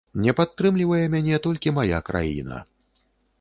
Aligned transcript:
Не 0.21 0.33
падтрымлівае 0.37 1.01
мяне 1.15 1.37
толькі 1.45 1.75
мая 1.77 1.99
краіна. 2.09 2.57